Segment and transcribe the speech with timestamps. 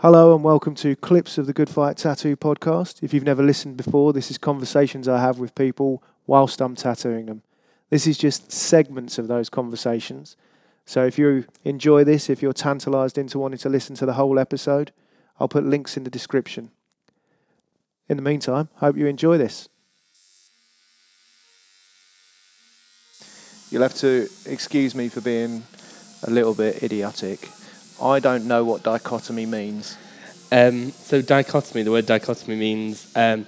[0.00, 3.02] Hello and welcome to Clips of the Good Fight Tattoo podcast.
[3.02, 7.24] If you've never listened before, this is conversations I have with people whilst I'm tattooing
[7.24, 7.40] them.
[7.88, 10.36] This is just segments of those conversations.
[10.84, 14.38] So if you enjoy this, if you're tantalized into wanting to listen to the whole
[14.38, 14.92] episode,
[15.40, 16.72] I'll put links in the description.
[18.06, 19.66] In the meantime, hope you enjoy this.
[23.70, 25.62] You'll have to excuse me for being
[26.22, 27.48] a little bit idiotic.
[28.00, 29.96] I don't know what dichotomy means.
[30.52, 33.46] Um, so dichotomy, the word dichotomy means um,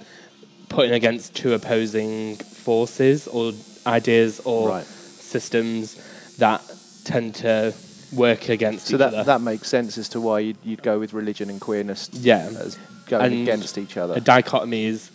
[0.67, 3.53] putting against two opposing forces or
[3.87, 4.85] ideas or Right.
[4.85, 6.61] systems that
[7.05, 7.73] tend to
[8.11, 9.17] work against So each that, other.
[9.19, 12.47] So that makes sense as to why you'd, you'd go with religion and queerness yeah.
[12.47, 12.77] as
[13.07, 14.15] going And against each other.
[14.15, 15.11] A dichotomy is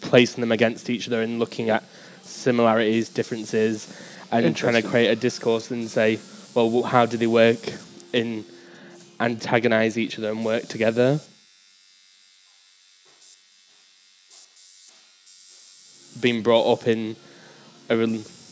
[0.00, 1.82] placing them against each other and looking at
[2.22, 3.92] similarities, differences,
[4.30, 6.18] and trying to create a discourse and say,
[6.54, 7.58] well, how do they work
[8.12, 8.44] in
[9.20, 11.20] antagonize each other and work together?
[16.20, 17.16] Being brought up in
[17.90, 17.96] a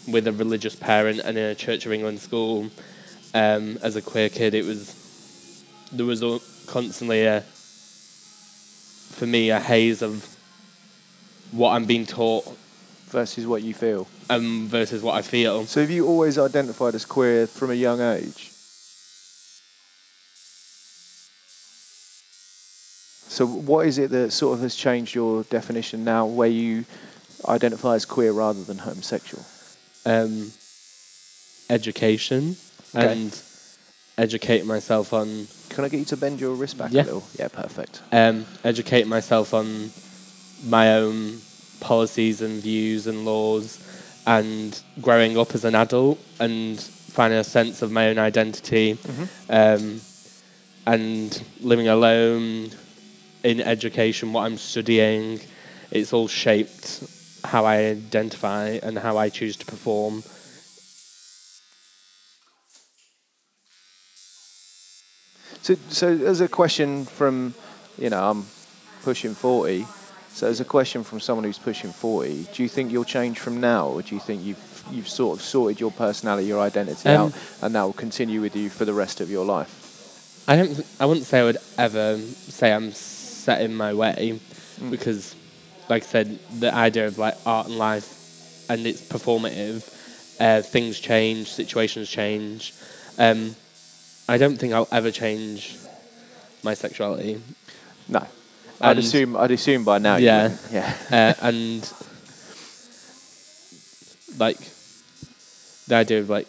[0.08, 2.70] with a religious parent and in a Church of England school
[3.34, 4.94] um, as a queer kid, it was
[5.92, 10.24] there was a, constantly a for me a haze of
[11.52, 12.44] what I'm being taught
[13.08, 14.06] versus what you feel.
[14.28, 15.64] um, versus what I feel.
[15.66, 18.52] So have you always identified as queer from a young age?
[23.36, 26.86] So what is it that sort of has changed your definition now where you
[27.46, 29.44] identify as queer rather than homosexual?
[30.06, 30.52] Um,
[31.68, 32.56] education
[32.94, 33.12] Okay.
[33.12, 33.38] and
[34.16, 37.02] educate myself on Can I get you to bend your wrist back Yeah.
[37.02, 37.24] a little?
[37.38, 38.00] Yeah, perfect.
[38.10, 39.90] um, educate myself on
[40.66, 41.42] my own
[41.80, 43.78] policies and views and laws
[44.26, 48.96] and growing up as an adult and finding a sense of my own identity
[49.50, 50.00] um,
[50.86, 52.70] and living alone
[53.42, 55.40] in education, what I'm studying,
[55.90, 57.02] it's all shaped
[57.44, 60.22] how I identify and how I choose to perform.
[65.62, 67.54] So, so as a question from,
[67.98, 68.46] you know, I'm
[69.02, 69.86] pushing 40.
[70.30, 73.60] So as a question from someone who's pushing 40, do you think you'll change from
[73.60, 77.28] now or do you think you've, you've sort of sorted your personality, your identity Um,
[77.28, 77.32] out
[77.62, 80.44] and that will continue with you for the rest of your life?
[80.48, 80.80] I don't.
[81.00, 82.92] I wouldn't say I would ever say I'm
[83.46, 84.40] set in my way,
[84.90, 85.34] because,
[85.88, 88.08] like I said, the idea of like art and life,
[88.68, 89.78] and it's performative.
[90.38, 92.74] Uh, things change, situations change.
[93.18, 93.54] Um,
[94.28, 95.78] I don't think I'll ever change
[96.62, 97.40] my sexuality,
[98.08, 98.26] No.
[98.80, 100.54] I'd assume, I'd assume by now Yeah.
[100.70, 100.92] Yeah.
[101.10, 101.80] uh, and
[104.38, 104.58] like
[105.88, 106.48] the idea of like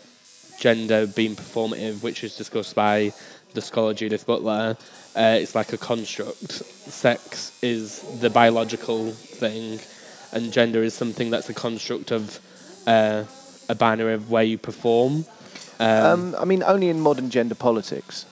[0.59, 3.13] gender being performative, which is discussed by
[3.53, 4.75] the scholar Judith Butler.
[5.17, 6.51] Uh, it's like a construct.
[6.51, 9.79] Sex is the biological thing,
[10.31, 12.39] and gender is something that's a construct of
[12.85, 13.23] uh,
[13.67, 15.25] a binary of where you perform.
[15.79, 18.25] Um, Um, I mean, only in modern gender politics.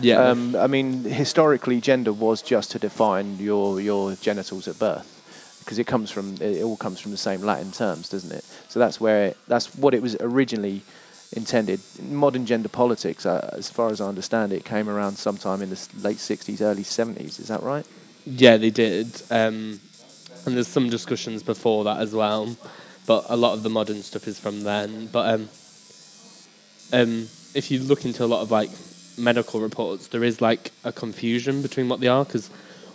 [0.00, 0.30] yeah.
[0.30, 5.08] Um, I mean, historically, gender was just to define your your genitals at birth,
[5.60, 8.44] because it comes from it all comes from the same Latin terms, doesn't it?
[8.68, 10.80] So that's where it, that's what it was originally
[11.32, 11.80] intended.
[12.00, 15.88] Modern gender politics, uh, as far as I understand it, came around sometime in the
[16.02, 17.40] late '60s, early '70s.
[17.40, 17.86] Is that right?
[18.24, 19.20] Yeah, they did.
[19.30, 19.80] Um,
[20.46, 22.56] and there's some discussions before that as well,
[23.06, 25.06] but a lot of the modern stuff is from then.
[25.06, 25.48] But um,
[26.92, 28.70] um, if you look into a lot of like
[29.18, 32.48] medical reports, there is like a confusion between what they are because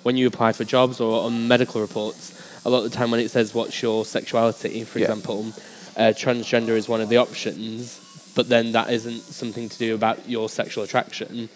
[0.03, 2.33] when you apply for jobs or on medical reports,
[2.65, 5.05] a lot of the time when it says what's your sexuality, for Yeah.
[5.05, 5.53] example,
[5.95, 7.99] uh, transgender is one of the options,
[8.37, 11.49] but then that isn't something to do about your sexual attraction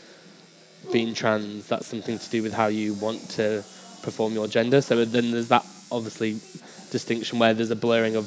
[0.91, 3.63] being trans, that's something to do with how you want to
[4.01, 4.81] perform your gender.
[4.81, 6.39] So then there's that obviously
[6.89, 8.25] distinction where there's a blurring of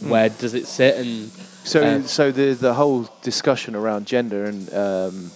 [0.00, 1.30] where does it sit and
[1.64, 5.30] So, Uh, so the the whole discussion around gender and um,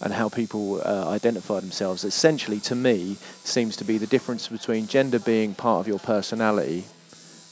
[0.00, 4.86] and how people uh, identify themselves, essentially, to me, seems to be the difference between
[4.86, 6.84] gender being part of your personality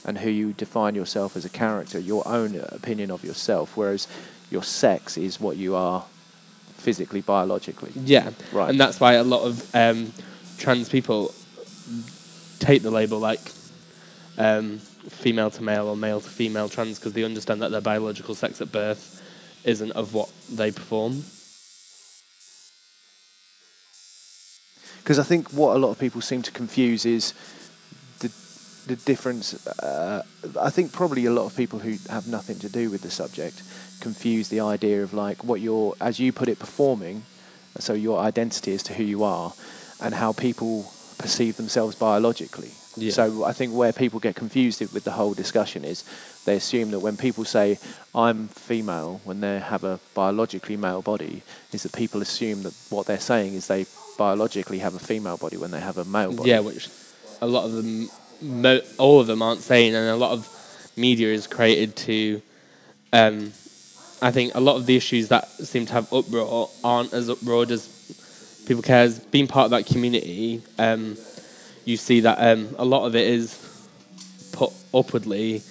[0.04, 4.06] and who you define yourself as a character, your own opinion of yourself, whereas
[4.50, 6.04] your sex is what you are
[6.76, 7.92] physically, biologically.
[7.94, 8.68] yeah, Right.
[8.70, 10.12] and that's why a lot of um,
[10.58, 11.34] trans people
[12.58, 13.40] take the label like
[14.38, 14.78] um,
[15.08, 18.60] female to male or male to female trans because they understand that their biological sex
[18.60, 19.22] at birth
[19.64, 21.24] isn't of what they perform.
[25.02, 27.34] Because I think what a lot of people seem to confuse is
[28.86, 29.66] the difference.
[29.66, 30.22] Uh,
[30.60, 33.62] I think probably a lot of people who have nothing to do with the subject
[34.00, 37.22] confuse the idea of like what you're, as you put it, performing
[37.78, 39.52] so your identity as to who you are,
[40.00, 40.84] and how people
[41.18, 42.70] perceive themselves biologically.
[42.96, 43.12] Yeah.
[43.12, 46.04] So I think where people get confused with the whole discussion is
[46.44, 47.78] they assume that when people say
[48.14, 51.42] I'm female when they have a biologically male body,
[51.72, 53.86] is that people assume that what they're saying is they
[54.16, 56.50] biologically have a female body when they have a male body.
[56.50, 56.88] Yeah, which
[57.42, 58.08] a lot of them,
[58.44, 60.48] mo- all of them aren't saying, and a lot of
[60.96, 62.42] media is created to.
[63.12, 63.52] Um,
[64.22, 67.70] I think a lot of the issues that seem to have uproar aren't as uproared
[67.70, 69.02] as people care.
[69.02, 71.16] As being part of that community, um,
[71.84, 73.88] you see that um, a lot of it is
[74.52, 75.62] put upwardly,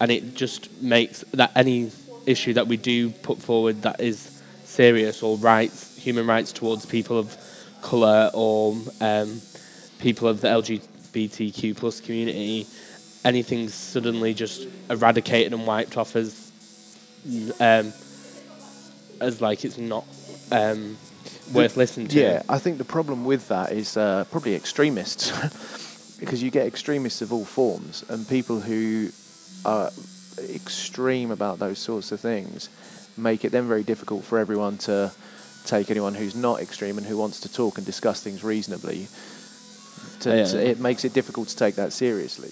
[0.00, 1.90] and it just makes that any
[2.26, 7.18] issue that we do put forward that is serious or rights, human rights towards people
[7.18, 7.36] of
[7.82, 9.40] colour or um,
[9.98, 10.48] people of the
[11.12, 12.66] LGBTQ plus community,
[13.24, 16.50] anything's suddenly just eradicated and wiped off as
[17.60, 17.92] um,
[19.20, 20.04] as like it's not
[20.50, 20.96] um,
[21.52, 22.20] worth listening to.
[22.20, 25.30] Yeah, I think the problem with that is uh, probably extremists,
[26.20, 29.10] because you get extremists of all forms and people who
[29.64, 29.90] are
[30.54, 32.68] extreme about those sorts of things
[33.16, 35.12] make it then very difficult for everyone to
[35.66, 39.06] take anyone who's not extreme and who wants to talk and discuss things reasonably.
[40.20, 40.44] To, Yeah.
[40.44, 42.50] to- it makes it difficult to take that seriously.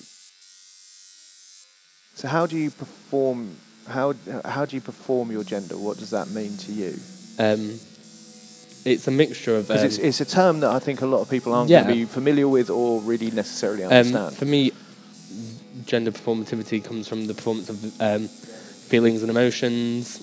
[2.14, 3.56] So how do you perform?
[3.88, 4.14] How
[4.44, 5.76] how do you perform your gender?
[5.76, 6.98] What does that mean to you?
[7.38, 7.80] Um,
[8.84, 9.68] it's a mixture of.
[9.68, 11.82] Because Um, it's, it's a term that I think a lot of people aren't Yeah.
[11.84, 14.36] going to be familiar with or really necessarily um, understand.
[14.36, 14.72] for me,
[15.86, 20.20] gender performativity comes from the performance of um, feelings and emotions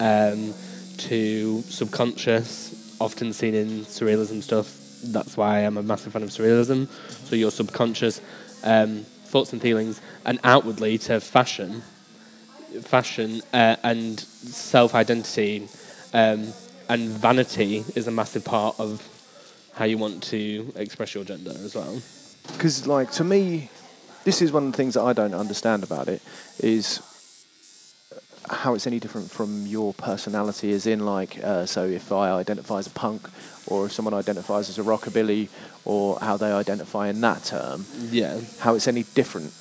[0.00, 0.54] um,
[0.96, 4.80] to subconscious, often seen in surrealism stuff.
[5.12, 6.88] That's why I'm a massive fan of surrealism.
[7.28, 8.20] So your subconscious
[8.62, 11.82] um, thoughts and feelings, and outwardly to fashion,
[12.82, 15.68] fashion uh, and self-identity,
[16.12, 16.52] um,
[16.88, 19.06] and vanity is a massive part of
[19.74, 22.00] how you want to express your gender as well.
[22.52, 23.70] Because, like, to me,
[24.24, 26.22] this is one of the things that I don't understand about it
[26.60, 27.00] is
[28.50, 32.78] how it's any different from your personality, as in, like, uh, so if I identify
[32.78, 33.28] as a punk
[33.66, 35.48] or if someone identifies as a rockabilly
[35.84, 38.40] or how they identify in that term, Yeah.
[38.60, 39.52] how it's any different.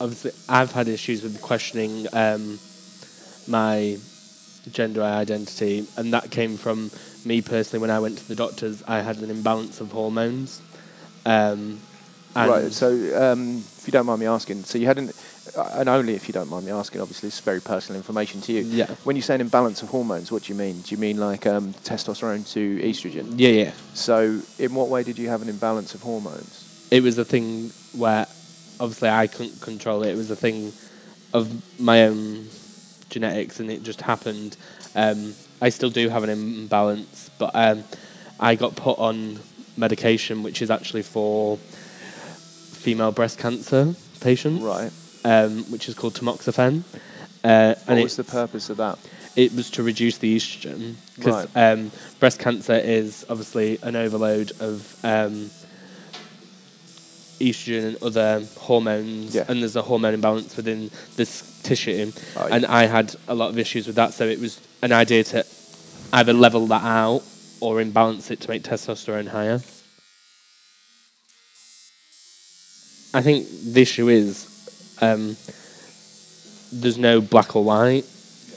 [0.00, 2.58] obviously I've had issues with questioning um,
[3.46, 3.98] my
[4.70, 6.90] gender identity, and that came from
[7.24, 7.80] me personally.
[7.80, 10.60] When I went to the doctors, I had an imbalance of hormones.
[11.26, 11.80] Um,
[12.36, 15.10] and right, so um, if you don't mind me asking, so you had an,
[15.54, 18.50] uh, and only if you don't mind me asking, obviously it's very personal information to
[18.50, 18.62] you.
[18.62, 18.86] Yeah.
[19.04, 20.80] When you say an imbalance of hormones, what do you mean?
[20.80, 23.34] Do you mean like um, testosterone to estrogen?
[23.36, 26.88] yeah, yeah, So, in what way did you have an imbalance of hormones?
[26.90, 28.26] it was a thing where
[28.80, 30.12] obviously I couldn't control it.
[30.12, 30.72] It was a thing
[31.34, 32.46] of my own
[33.10, 34.56] genetics, and it just happened.
[34.94, 37.84] Um, I still do have an imbalance, but um,
[38.40, 39.40] I got put on
[39.76, 41.58] medication, which is actually for
[42.84, 44.90] female breast cancer patients, Right.
[45.24, 46.82] um, which is called tamoxifen.
[47.42, 48.98] Uh, What and was the purpose of that?
[49.36, 51.72] it was to reduce the estrogen because Right.
[51.72, 51.90] um,
[52.20, 55.50] breast cancer is obviously an overload of um,
[57.40, 59.44] estrogen and other hormones, Yeah.
[59.48, 62.12] and there's a hormone imbalance within this tissue.
[62.36, 62.52] Right.
[62.52, 65.44] And I had a lot of issues with that, so it was an idea to
[66.12, 67.22] either level that out
[67.60, 69.60] or imbalance it to make testosterone higher.
[73.14, 75.36] I think the issue is um,
[76.72, 78.04] there's no black or white,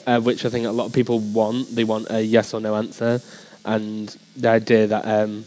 [0.07, 1.75] uh, which I think a lot of people want.
[1.75, 3.21] They want a yes or no answer,
[3.63, 5.45] and the idea that um,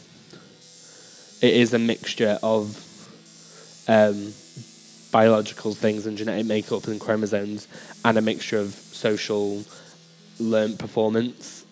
[1.43, 2.77] it is a mixture of
[3.89, 4.33] um,
[5.11, 7.67] biological things and genetic makeup and chromosomes,
[8.05, 9.65] and a mixture of social
[10.39, 11.67] learnt performance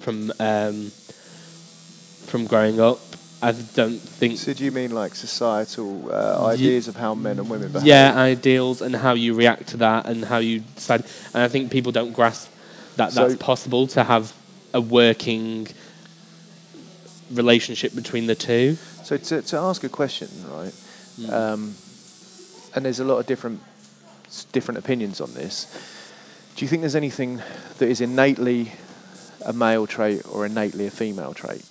[0.00, 0.90] from um,
[2.24, 3.07] from growing up.
[3.40, 7.48] I don't think So, do you mean like societal uh, ideas of how men and
[7.48, 7.86] women behave?
[7.86, 11.04] yeah ideals and how you react to that and how you decide
[11.34, 12.50] and i think people don't grasp
[12.96, 14.32] that So- that's possible to have
[14.74, 15.68] a working
[17.30, 20.74] relationship between the two So, to, to ask a question, right?
[21.16, 21.30] Hmm.
[21.32, 21.74] Um,
[22.74, 23.60] and there's a lot of different
[24.52, 25.66] different opinions on this.
[26.56, 27.40] Do you think there's anything
[27.78, 28.72] that is innately
[29.44, 31.64] a male trait or innately a female trait?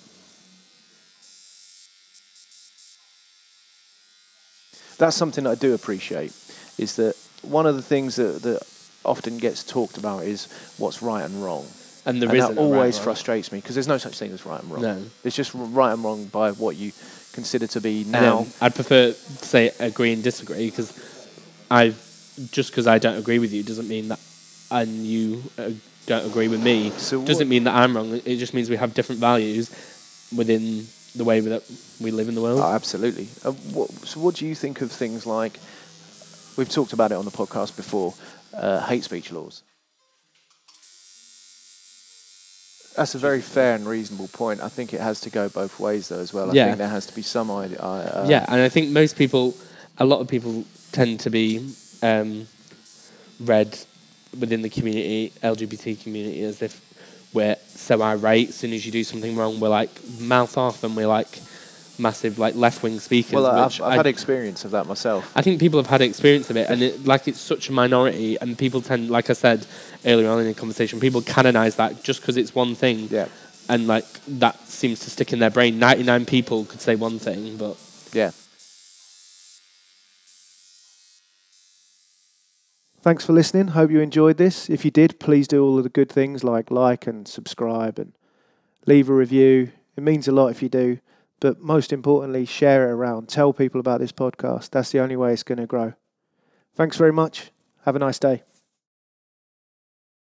[4.98, 6.32] That's something that I do appreciate.
[6.78, 8.62] Is that one of the things that, that
[9.04, 11.66] often gets talked about is what's right and wrong.
[12.04, 14.44] and there and that right always or frustrates me because there's no such thing as
[14.44, 14.82] right and wrong.
[14.82, 15.02] No.
[15.24, 16.92] It's just right and wrong by what you
[17.32, 18.38] consider to be now.
[18.38, 20.90] um, i'd prefer to say agree and disagree because
[21.70, 21.94] i
[22.50, 24.18] just because i don't agree with you doesn't mean that
[24.72, 25.70] and you uh,
[26.06, 28.20] don't agree with me So doesn't mean that I'm wrong.
[28.24, 29.70] It just means we have different values
[30.34, 30.86] within
[31.18, 31.62] the way that
[32.00, 32.60] we live in the world.
[32.60, 33.28] Oh, absolutely.
[33.44, 35.58] Uh, what, so, what do you think of things like
[36.56, 38.14] we've talked about it on the podcast before?
[38.54, 39.62] Uh, hate speech laws.
[42.96, 44.60] That's a very fair and reasonable point.
[44.60, 46.50] I think it has to go both ways, though, as well.
[46.50, 46.64] I Yeah.
[46.66, 47.78] think there has to be some idea.
[47.78, 49.54] Uh, yeah, and I think most people,
[49.98, 51.72] a lot of people tend to be
[52.02, 52.48] um,
[53.38, 53.78] read
[54.38, 56.80] within the community, LGBT community, as if
[57.32, 58.50] we're so irate.
[58.50, 61.40] As soon as you do something wrong, we're like mouth off, and we're like
[61.98, 63.32] massive like left wing speakers.
[63.32, 65.30] Well, I've, I've had experience of that myself.
[65.34, 68.38] I think people have had experience of it, and it, like it's such a minority,
[68.40, 69.66] and people tend, like I said
[70.06, 73.28] earlier on in the conversation, people canonize that just because it's one thing, Yeah,
[73.68, 75.78] and like that seems to stick in their brain.
[75.78, 77.76] Ninety nine people could say one thing, but
[78.12, 78.30] yeah.
[83.08, 83.68] Thanks for listening.
[83.68, 84.68] Hope you enjoyed this.
[84.68, 88.12] If you did, please do all of the good things like like and subscribe and
[88.84, 89.72] leave a review.
[89.96, 90.98] It means a lot if you do.
[91.40, 93.30] But most importantly, share it around.
[93.30, 94.68] Tell people about this podcast.
[94.72, 95.94] That's the only way it's going to grow.
[96.74, 97.50] Thanks very much.
[97.86, 98.42] Have a nice day.